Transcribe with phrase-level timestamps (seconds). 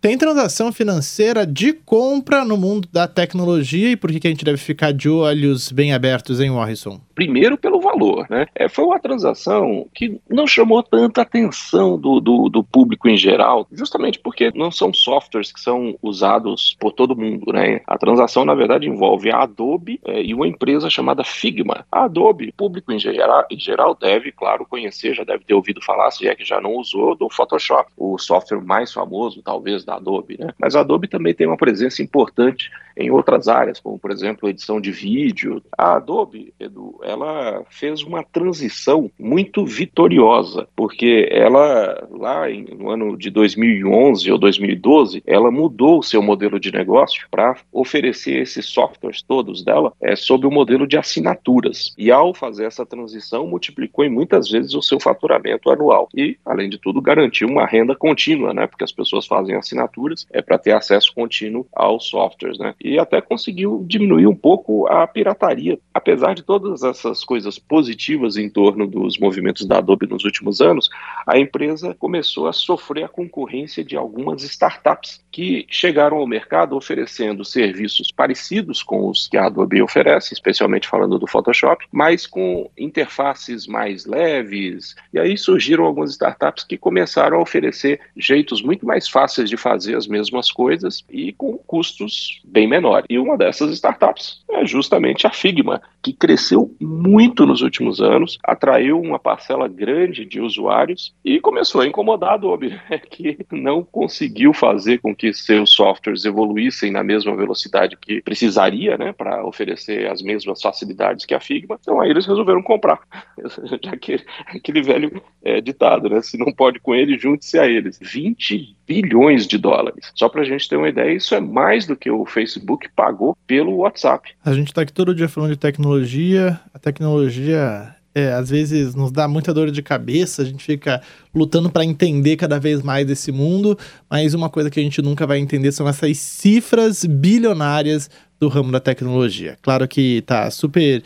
[0.00, 4.56] Tem transação financeira de compra no mundo da tecnologia e por que, a gente deve
[4.56, 6.98] ficar de olhos bem abertos, em Morrison?
[7.14, 8.46] Primeiro pelo valor, né?
[8.54, 13.68] É, foi uma transação que não chamou tanta atenção do, do, do, público em geral,
[13.70, 17.82] justamente porque não são softwares que são usados por todo mundo, né?
[17.86, 21.84] A transação, na verdade, envolve a Adobe é, e uma empresa chamada Figma.
[21.92, 26.10] A Adobe, público em geral, em geral deve, claro, conhecer, já deve ter ouvido falar,
[26.10, 30.36] se é que já não usou, do Photoshop, o software mais famoso, talvez, da Adobe,
[30.38, 30.54] né?
[30.58, 34.80] Mas a Adobe também tem uma presença importante em outras áreas, como por exemplo edição
[34.80, 35.62] de vídeo.
[35.76, 43.16] A Adobe, Edu, ela fez uma transição muito vitoriosa, porque ela lá em, no ano
[43.16, 49.22] de 2011 ou 2012, ela mudou o seu modelo de negócio para oferecer esses softwares
[49.22, 51.94] todos dela é, sob o modelo de assinaturas.
[51.98, 56.68] E ao fazer essa transição, multiplicou em muitas vezes o seu faturamento anual e, além
[56.68, 58.66] de tudo, garantiu uma renda contínua, né?
[58.66, 62.74] Porque as pessoas fazem assinaturas assinaturas é para ter acesso contínuo aos softwares, né?
[62.80, 68.48] E até conseguiu diminuir um pouco a pirataria, apesar de todas essas coisas positivas em
[68.50, 70.90] torno dos movimentos da Adobe nos últimos anos,
[71.26, 77.44] a empresa começou a sofrer a concorrência de algumas startups que chegaram ao mercado oferecendo
[77.44, 83.66] serviços parecidos com os que a Adobe oferece, especialmente falando do Photoshop, mas com interfaces
[83.66, 84.94] mais leves.
[85.12, 89.69] E aí surgiram algumas startups que começaram a oferecer jeitos muito mais fáceis de fazer
[89.70, 93.06] as mesmas coisas e com custos bem menores.
[93.08, 99.00] E uma dessas startups é justamente a Figma, que cresceu muito nos últimos anos, atraiu
[99.00, 104.52] uma parcela grande de usuários e começou a incomodar a Adobe, né, que não conseguiu
[104.52, 110.22] fazer com que seus softwares evoluíssem na mesma velocidade que precisaria, né, para oferecer as
[110.22, 111.78] mesmas facilidades que a Figma.
[111.80, 113.00] Então aí eles resolveram comprar,
[114.00, 117.98] que aquele velho é, ditado, né, se não pode com ele, junte-se a eles.
[118.00, 120.10] 20 bilhões de dólares.
[120.16, 123.38] Só para a gente ter uma ideia, isso é mais do que o Facebook pagou
[123.46, 124.30] pelo WhatsApp.
[124.44, 126.58] A gente está aqui todo dia falando de tecnologia.
[126.74, 131.00] A tecnologia é, às vezes nos dá muita dor de cabeça, a gente fica
[131.32, 133.78] lutando para entender cada vez mais desse mundo,
[134.10, 138.72] mas uma coisa que a gente nunca vai entender são essas cifras bilionárias do ramo
[138.72, 139.56] da tecnologia.
[139.62, 141.00] Claro que está super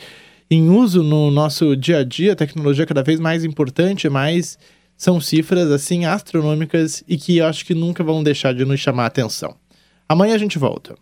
[0.50, 4.58] em uso no nosso dia a dia, a tecnologia é cada vez mais importante, mas
[4.96, 9.04] são cifras assim astronômicas e que eu acho que nunca vão deixar de nos chamar
[9.04, 9.56] a atenção.
[10.08, 10.92] Amanhã a gente volta.